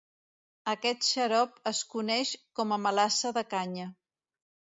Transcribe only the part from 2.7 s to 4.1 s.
a melassa de canya.